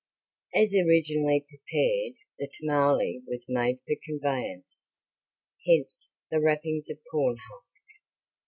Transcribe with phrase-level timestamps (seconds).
[0.55, 4.97] As originally prepared the tamale was made for conveyance,
[5.67, 7.83] hence the wrappings of corn husk.